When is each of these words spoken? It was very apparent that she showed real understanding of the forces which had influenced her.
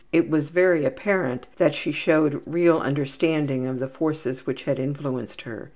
It 0.11 0.31
was 0.31 0.49
very 0.49 0.83
apparent 0.83 1.45
that 1.59 1.75
she 1.75 1.91
showed 1.91 2.41
real 2.47 2.79
understanding 2.79 3.67
of 3.67 3.77
the 3.77 3.87
forces 3.87 4.47
which 4.47 4.63
had 4.63 4.79
influenced 4.79 5.43
her. 5.43 5.69